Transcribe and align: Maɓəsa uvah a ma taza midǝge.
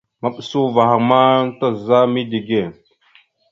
Maɓəsa 0.21 0.57
uvah 0.65 0.91
a 0.95 0.97
ma 1.09 1.19
taza 1.59 1.97
midǝge. 2.13 2.61